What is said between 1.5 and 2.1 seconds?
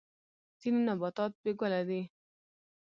ګله دي